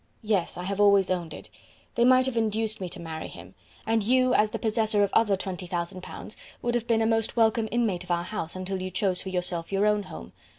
"Yes; 0.23 0.57
I 0.57 0.63
have 0.63 0.81
always 0.81 1.11
owned 1.11 1.31
it 1.31 1.51
they 1.93 2.03
might 2.03 2.25
have 2.25 2.35
induced 2.35 2.81
me 2.81 2.89
to 2.89 2.99
marry 2.99 3.27
him; 3.27 3.53
and 3.85 4.03
you, 4.03 4.33
as 4.33 4.49
the 4.49 4.57
possessor 4.57 5.03
of 5.03 5.11
other 5.13 5.37
20,000 5.37 6.01
pounds, 6.01 6.35
would 6.63 6.73
have 6.73 6.87
been 6.87 7.03
a 7.03 7.05
most 7.05 7.35
welcome 7.37 7.69
inmate 7.71 8.03
of 8.03 8.09
our 8.09 8.23
house 8.23 8.55
until 8.55 8.81
you 8.81 8.89
chose 8.89 9.21
for 9.21 9.29
yourself 9.29 9.71
your 9.71 9.85
own 9.85 10.01
home. 10.01 10.33